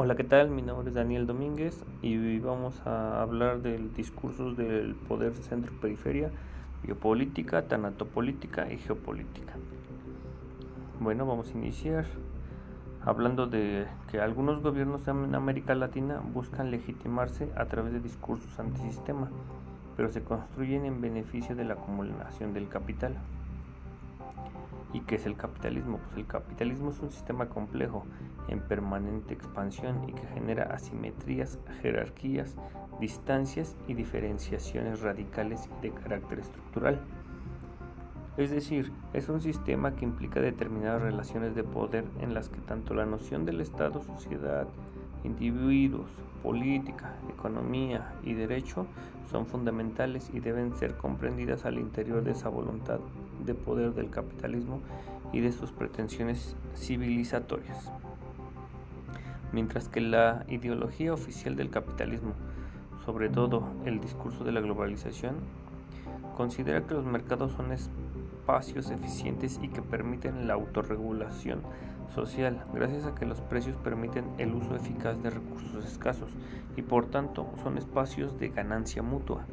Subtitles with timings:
[0.00, 0.48] Hola, ¿qué tal?
[0.48, 6.30] Mi nombre es Daniel Domínguez y vamos a hablar del discurso del poder centro-periferia,
[6.84, 9.54] biopolítica, tanatopolítica y geopolítica.
[11.00, 12.06] Bueno, vamos a iniciar
[13.04, 19.28] hablando de que algunos gobiernos en América Latina buscan legitimarse a través de discursos antisistema,
[19.96, 23.16] pero se construyen en beneficio de la acumulación del capital.
[24.92, 25.98] ¿Y qué es el capitalismo?
[25.98, 28.06] Pues el capitalismo es un sistema complejo
[28.48, 32.56] en permanente expansión y que genera asimetrías, jerarquías,
[32.98, 37.00] distancias y diferenciaciones radicales de carácter estructural.
[38.38, 42.94] Es decir, es un sistema que implica determinadas relaciones de poder en las que tanto
[42.94, 44.68] la noción del Estado, sociedad,
[45.24, 46.08] individuos,
[46.42, 48.86] política, economía y derecho
[49.30, 53.00] son fundamentales y deben ser comprendidas al interior de esa voluntad
[53.44, 54.80] de poder del capitalismo
[55.32, 57.92] y de sus pretensiones civilizatorias.
[59.52, 62.32] Mientras que la ideología oficial del capitalismo,
[63.04, 65.36] sobre todo el discurso de la globalización,
[66.36, 71.62] considera que los mercados son espacios eficientes y que permiten la autorregulación
[72.14, 76.30] social, gracias a que los precios permiten el uso eficaz de recursos escasos
[76.76, 79.44] y por tanto son espacios de ganancia mutua.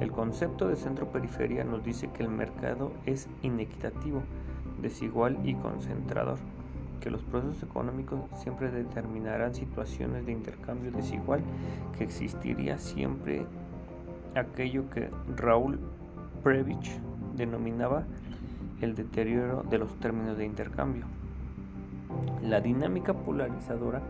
[0.00, 4.22] El concepto de centro-periferia nos dice que el mercado es inequitativo,
[4.80, 6.38] desigual y concentrador,
[7.00, 11.42] que los procesos económicos siempre determinarán situaciones de intercambio desigual,
[11.98, 13.46] que existiría siempre
[14.34, 15.78] aquello que Raúl
[16.42, 16.98] Previch
[17.36, 18.04] denominaba
[18.80, 21.04] el deterioro de los términos de intercambio.
[22.42, 24.02] La dinámica polarizadora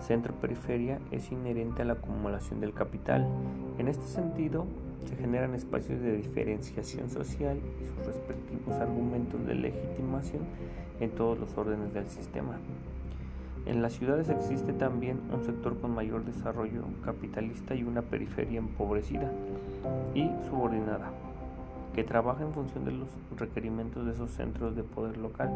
[0.00, 3.26] centro-periferia es inherente a la acumulación del capital.
[3.78, 4.66] En este sentido,
[5.06, 10.42] se generan espacios de diferenciación social y sus respectivos argumentos de legitimación
[11.00, 12.56] en todos los órdenes del sistema.
[13.66, 19.32] En las ciudades existe también un sector con mayor desarrollo capitalista y una periferia empobrecida
[20.14, 21.10] y subordinada
[21.96, 23.08] que trabaja en función de los
[23.38, 25.50] requerimientos de esos centros de poder local.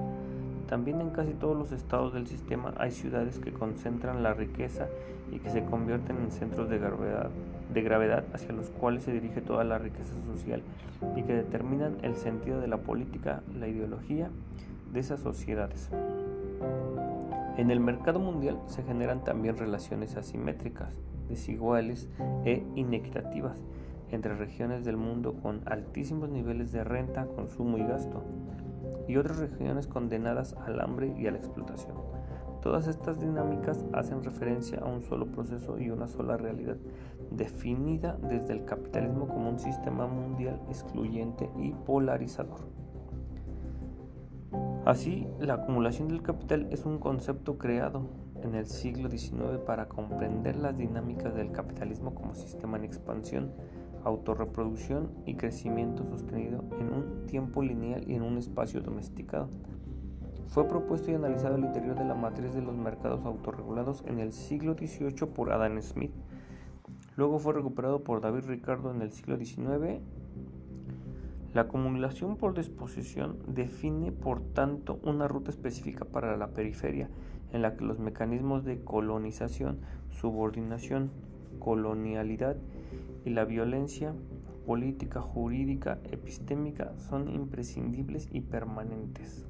[0.71, 4.89] También en casi todos los estados del sistema hay ciudades que concentran la riqueza
[5.31, 9.77] y que se convierten en centros de gravedad, hacia los cuales se dirige toda la
[9.77, 10.63] riqueza social
[11.15, 14.31] y que determinan el sentido de la política, la ideología
[14.95, 15.91] de esas sociedades.
[17.59, 22.09] En el mercado mundial se generan también relaciones asimétricas, desiguales
[22.47, 23.61] e inequitativas
[24.11, 28.25] entre regiones del mundo con altísimos niveles de renta, consumo y gasto,
[29.09, 31.97] y otras regiones condenadas al hambre y a la explotación.
[32.63, 36.77] Todas estas dinámicas hacen referencia a un solo proceso y una sola realidad,
[37.31, 42.61] definida desde el capitalismo como un sistema mundial excluyente y polarizador.
[44.85, 48.11] Así, la acumulación del capital es un concepto creado
[48.43, 53.53] en el siglo XIX para comprender las dinámicas del capitalismo como sistema en expansión
[54.05, 59.49] autorreproducción y crecimiento sostenido en un tiempo lineal y en un espacio domesticado.
[60.49, 64.33] Fue propuesto y analizado al interior de la matriz de los mercados autorregulados en el
[64.33, 66.13] siglo XVIII por Adam Smith.
[67.17, 70.01] Luego fue recuperado por David Ricardo en el siglo XIX.
[71.55, 77.09] La acumulación por disposición define, por tanto, una ruta específica para la periferia
[77.53, 81.11] en la que los mecanismos de colonización, subordinación,
[81.59, 82.57] colonialidad
[83.25, 84.15] y la violencia
[84.67, 89.47] política, jurídica, epistémica son imprescindibles y permanentes.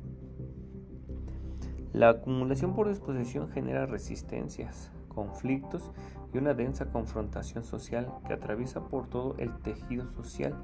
[1.92, 5.90] La acumulación por disposición genera resistencias, conflictos
[6.32, 10.54] y una densa confrontación social que atraviesa por todo el tejido social.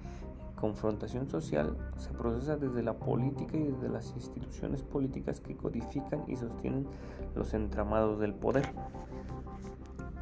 [0.54, 6.36] Confrontación social se procesa desde la política y desde las instituciones políticas que codifican y
[6.36, 6.86] sostienen
[7.34, 8.72] los entramados del poder.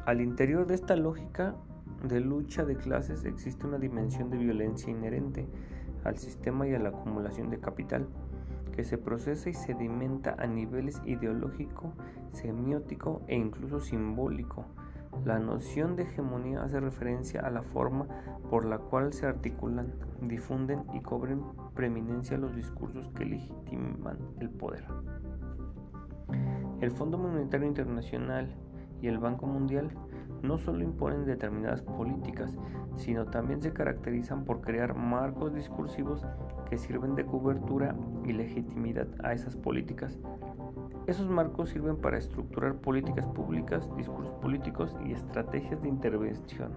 [0.05, 1.55] Al interior de esta lógica
[2.03, 5.47] de lucha de clases existe una dimensión de violencia inherente
[6.03, 8.07] al sistema y a la acumulación de capital,
[8.71, 11.93] que se procesa y sedimenta a niveles ideológico,
[12.31, 14.65] semiótico e incluso simbólico.
[15.23, 18.05] La noción de hegemonía hace referencia a la forma
[18.49, 21.41] por la cual se articulan, difunden y cobren
[21.73, 24.83] preeminencia los discursos que legitiman el poder.
[26.81, 28.53] El Fondo Monetario Internacional
[29.01, 29.89] y el Banco Mundial
[30.47, 32.57] no solo imponen determinadas políticas,
[32.95, 36.25] sino también se caracterizan por crear marcos discursivos
[36.69, 37.95] que sirven de cobertura
[38.25, 40.19] y legitimidad a esas políticas.
[41.07, 46.71] Esos marcos sirven para estructurar políticas públicas, discursos políticos y estrategias de intervención.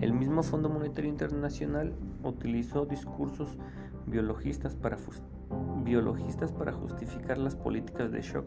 [0.00, 3.56] El mismo Fondo Monetario Internacional utilizó discursos
[4.06, 4.98] biologistas para,
[5.82, 8.46] biologistas para justificar las políticas de shock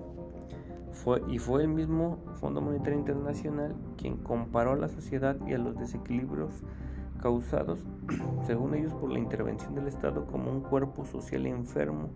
[0.92, 5.58] Fue, y fue el mismo Fondo Monetario Internacional quien comparó a la sociedad y a
[5.58, 6.64] los desequilibrios
[7.22, 7.86] causados,
[8.48, 12.10] según ellos, por la intervención del Estado como un cuerpo social enfermo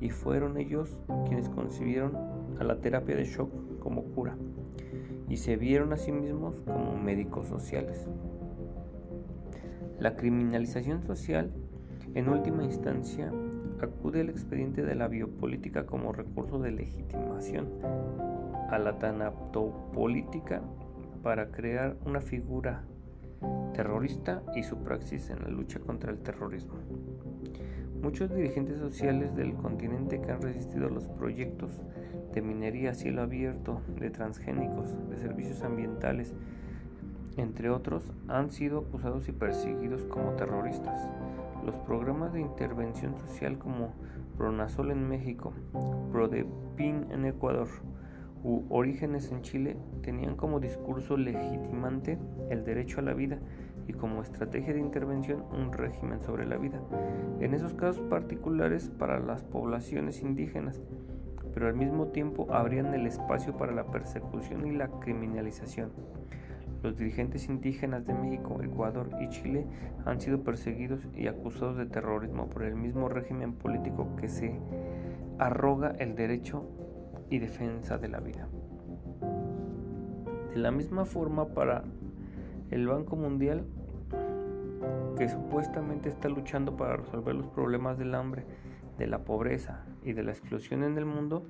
[0.00, 2.16] y fueron ellos quienes concibieron
[2.58, 4.36] a la terapia de shock como cura
[5.28, 8.08] y se vieron a sí mismos como médicos sociales.
[9.98, 11.52] La criminalización social,
[12.14, 13.32] en última instancia,
[13.86, 17.68] acude al expediente de la biopolítica como recurso de legitimación
[18.70, 20.62] a la tanatopolítica
[21.22, 22.84] para crear una figura
[23.74, 26.74] terrorista y su praxis en la lucha contra el terrorismo.
[28.02, 31.82] Muchos dirigentes sociales del continente que han resistido los proyectos
[32.32, 36.34] de minería a cielo abierto, de transgénicos, de servicios ambientales,
[37.36, 41.08] entre otros, han sido acusados y perseguidos como terroristas.
[41.70, 43.94] Los programas de intervención social como
[44.36, 45.52] Pronasol en México,
[46.10, 47.68] Prodepin en Ecuador
[48.42, 52.18] u Orígenes en Chile tenían como discurso legitimante
[52.50, 53.38] el derecho a la vida
[53.86, 56.80] y como estrategia de intervención un régimen sobre la vida,
[57.38, 60.82] en esos casos particulares para las poblaciones indígenas,
[61.54, 65.92] pero al mismo tiempo abrían el espacio para la persecución y la criminalización.
[66.82, 69.66] Los dirigentes indígenas de México, Ecuador y Chile
[70.06, 74.58] han sido perseguidos y acusados de terrorismo por el mismo régimen político que se
[75.38, 76.68] arroga el derecho
[77.28, 78.48] y defensa de la vida.
[80.54, 81.84] De la misma forma para
[82.70, 83.64] el Banco Mundial,
[85.16, 88.44] que supuestamente está luchando para resolver los problemas del hambre,
[88.98, 91.44] de la pobreza y de la exclusión en el mundo,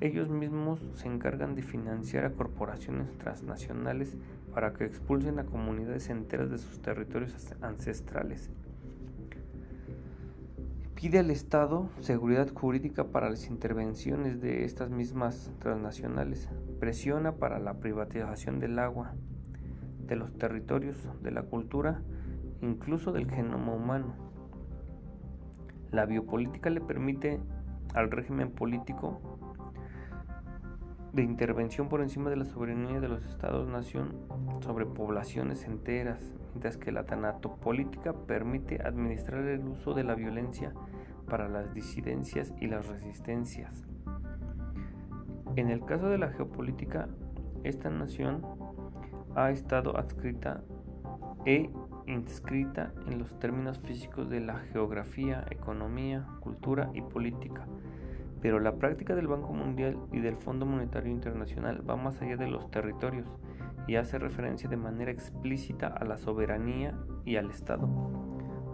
[0.00, 4.16] ellos mismos se encargan de financiar a corporaciones transnacionales
[4.54, 8.50] para que expulsen a comunidades enteras de sus territorios ancestrales.
[10.94, 16.48] Pide al Estado seguridad jurídica para las intervenciones de estas mismas transnacionales.
[16.78, 19.14] Presiona para la privatización del agua,
[20.06, 22.02] de los territorios, de la cultura,
[22.60, 24.14] incluso del genoma humano.
[25.90, 27.40] La biopolítica le permite
[27.94, 29.39] al régimen político
[31.12, 34.14] de intervención por encima de la soberanía de los estados-nación
[34.60, 40.72] sobre poblaciones enteras, mientras que la tanatopolítica permite administrar el uso de la violencia
[41.28, 43.86] para las disidencias y las resistencias.
[45.56, 47.08] En el caso de la geopolítica,
[47.64, 48.42] esta nación
[49.34, 50.62] ha estado adscrita
[51.44, 51.70] e
[52.06, 57.66] inscrita en los términos físicos de la geografía, economía, cultura y política
[58.40, 62.48] pero la práctica del Banco Mundial y del Fondo Monetario Internacional va más allá de
[62.48, 63.30] los territorios
[63.86, 66.94] y hace referencia de manera explícita a la soberanía
[67.24, 67.88] y al Estado.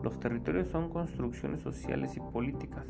[0.02, 2.86] Los territorios son construcciones sociales y políticas.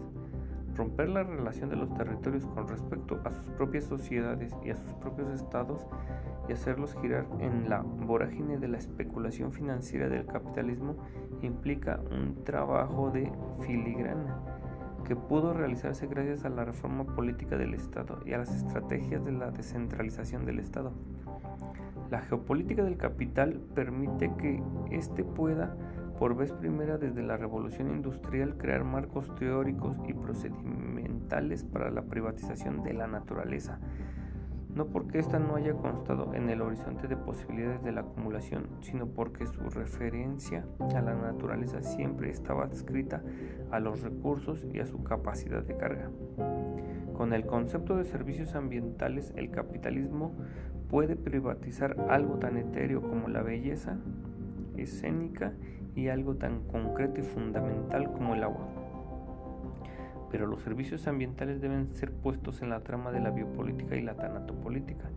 [0.75, 4.93] Romper la relación de los territorios con respecto a sus propias sociedades y a sus
[4.94, 5.87] propios estados
[6.46, 10.96] y hacerlos girar en la vorágine de la especulación financiera del capitalismo
[11.40, 14.56] implica un trabajo de filigrana
[15.06, 19.32] que pudo realizarse gracias a la reforma política del Estado y a las estrategias de
[19.32, 20.93] la descentralización del Estado.
[22.11, 25.76] La geopolítica del capital permite que éste pueda,
[26.19, 32.83] por vez primera desde la revolución industrial, crear marcos teóricos y procedimentales para la privatización
[32.83, 33.78] de la naturaleza,
[34.76, 39.06] no porque ésta no haya constado en el horizonte de posibilidades de la acumulación, sino
[39.06, 43.23] porque su referencia a la naturaleza siempre estaba adscrita
[43.71, 46.11] a los recursos y a su capacidad de carga.
[47.14, 50.33] Con el concepto de servicios ambientales, el capitalismo
[50.90, 53.97] puede privatizar algo tan etéreo como la belleza
[54.76, 55.54] escénica
[55.95, 58.68] y algo tan concreto y fundamental como el agua
[60.30, 64.14] pero los servicios ambientales deben ser puestos en la trama de la biopolítica y la
[64.14, 65.11] tanatopolítica,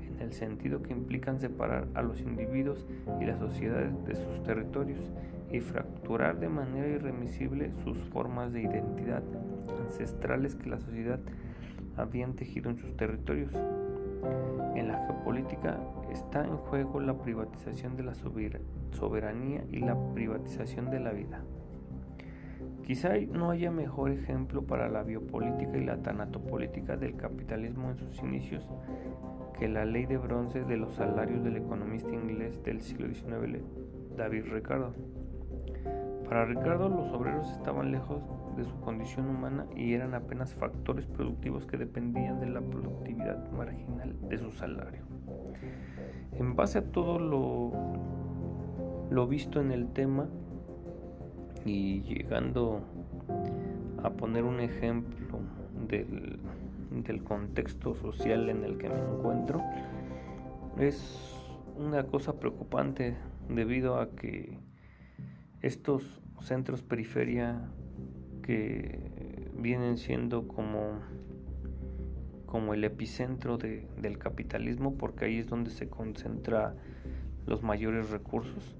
[0.00, 2.86] en el sentido que implican separar a los individuos
[3.20, 5.00] y las sociedades de sus territorios
[5.50, 9.22] y fracturar de manera irremisible sus formas de identidad
[9.82, 11.20] ancestrales que la sociedad
[11.96, 13.54] habían tejido en sus territorios.
[14.74, 15.78] En la geopolítica
[16.10, 21.42] está en juego la privatización de la soberanía y la privatización de la vida.
[22.84, 28.18] Quizá no haya mejor ejemplo para la biopolítica y la tanatopolítica del capitalismo en sus
[28.20, 28.68] inicios
[29.58, 33.62] que la ley de bronce de los salarios del economista inglés del siglo XIX,
[34.16, 34.94] David Ricardo.
[36.24, 38.22] Para Ricardo los obreros estaban lejos
[38.56, 44.16] de su condición humana y eran apenas factores productivos que dependían de la productividad marginal
[44.28, 45.02] de su salario.
[46.32, 47.72] En base a todo lo,
[49.10, 50.28] lo visto en el tema,
[51.64, 52.80] y llegando
[54.02, 55.40] a poner un ejemplo
[55.88, 56.38] del,
[57.04, 59.62] del contexto social en el que me encuentro
[60.78, 61.34] es
[61.76, 63.16] una cosa preocupante
[63.48, 64.58] debido a que
[65.60, 67.68] estos centros periferia
[68.42, 71.00] que vienen siendo como
[72.46, 76.74] como el epicentro del capitalismo porque ahí es donde se concentra
[77.46, 78.76] los mayores recursos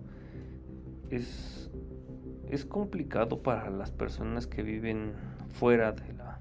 [1.17, 1.71] es,
[2.51, 5.15] es complicado para las personas que viven
[5.51, 6.41] fuera de la,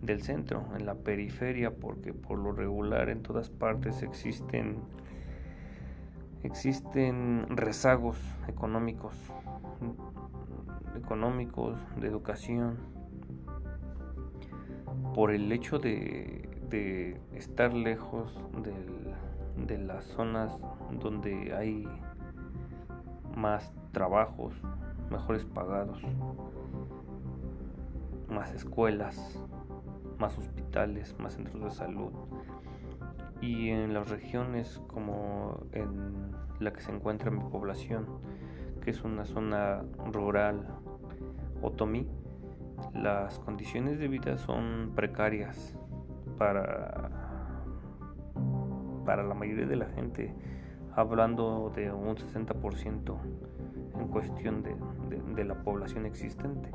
[0.00, 4.78] del centro, en la periferia, porque por lo regular en todas partes existen
[6.44, 9.14] existen rezagos económicos
[10.96, 12.78] económicos de educación
[15.14, 18.34] por el hecho de, de estar lejos
[18.64, 20.52] del, de las zonas
[21.00, 21.88] donde hay
[23.36, 24.54] más trabajos
[25.12, 26.00] mejores pagados,
[28.28, 29.40] más escuelas,
[30.18, 32.12] más hospitales, más centros de salud.
[33.40, 38.06] Y en las regiones como en la que se encuentra mi población,
[38.80, 40.66] que es una zona rural
[41.60, 42.08] otomí,
[42.94, 45.76] las condiciones de vida son precarias
[46.38, 47.10] para,
[49.04, 50.34] para la mayoría de la gente,
[50.94, 53.51] hablando de un 60% en
[54.12, 56.70] cuestión de, la población existente.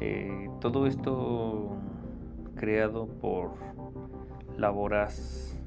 [0.00, 1.76] Eh, todo esto
[2.54, 3.52] creado por
[4.56, 5.58] la voraz,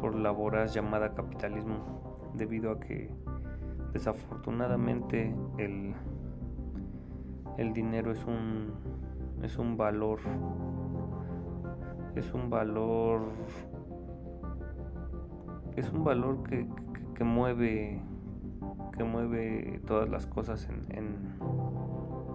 [0.00, 3.10] por la llamada capitalismo, debido a que
[3.92, 5.94] desafortunadamente el,
[7.56, 8.72] el dinero es un,
[9.42, 10.18] es un valor,
[12.14, 13.22] es un valor,
[15.76, 16.66] es un valor que,
[17.20, 18.00] que mueve
[18.96, 21.18] que mueve todas las cosas en,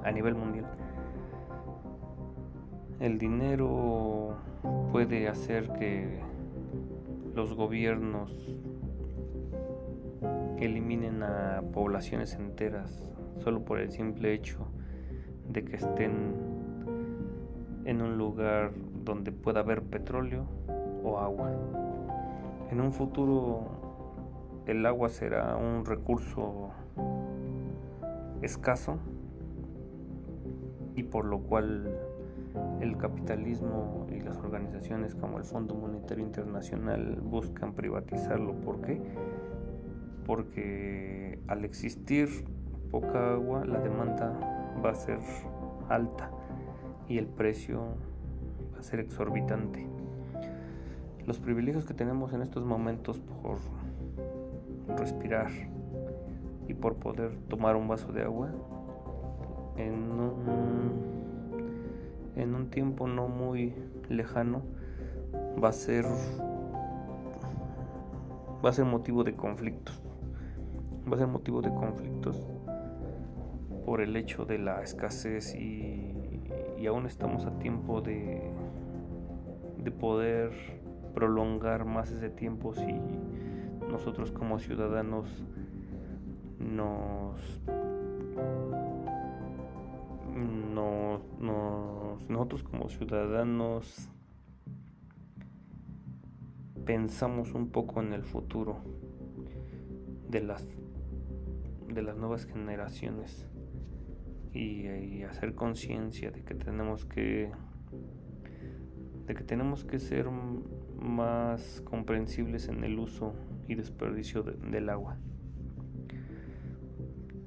[0.03, 0.67] a nivel mundial.
[2.99, 4.37] El dinero
[4.91, 6.21] puede hacer que
[7.33, 8.31] los gobiernos
[10.59, 14.67] eliminen a poblaciones enteras solo por el simple hecho
[15.49, 16.35] de que estén
[17.85, 18.71] en un lugar
[19.03, 20.45] donde pueda haber petróleo
[21.03, 21.49] o agua.
[22.69, 23.84] En un futuro
[24.67, 26.71] el agua será un recurso
[28.41, 28.97] escaso
[30.95, 31.99] y por lo cual
[32.81, 38.53] el capitalismo y las organizaciones como el Fondo Monetario Internacional buscan privatizarlo.
[38.61, 39.01] ¿Por qué?
[40.25, 42.29] Porque al existir
[42.91, 44.39] poca agua la demanda
[44.83, 45.19] va a ser
[45.89, 46.31] alta
[47.07, 47.83] y el precio
[48.73, 49.85] va a ser exorbitante.
[51.25, 53.57] Los privilegios que tenemos en estos momentos por
[54.87, 55.51] respirar
[56.67, 58.49] y por poder tomar un vaso de agua
[59.77, 61.01] en un,
[62.35, 63.73] en un tiempo no muy
[64.09, 64.61] lejano
[65.61, 66.05] va a ser
[68.65, 70.01] va a ser motivo de conflictos.
[71.07, 72.47] Va a ser motivo de conflictos
[73.85, 76.11] por el hecho de la escasez y,
[76.87, 78.41] aún estamos a tiempo de,
[79.77, 80.51] de poder
[81.15, 82.99] prolongar más ese tiempo si
[83.95, 85.25] nosotros como ciudadanos
[86.59, 87.39] nos,
[92.27, 94.09] nosotros como ciudadanos
[96.85, 98.79] pensamos un poco en el futuro
[100.27, 100.67] de las
[101.87, 103.47] de las nuevas generaciones
[104.51, 107.49] y, y hacer conciencia de que tenemos que
[109.25, 110.29] de que tenemos que ser
[110.99, 113.33] más comprensibles en el uso
[113.67, 115.17] y desperdicio del agua.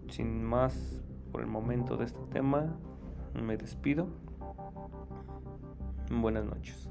[0.08, 2.78] Sin más por el momento de este tema,
[3.34, 4.08] me despido.
[6.10, 6.88] Buenas noches.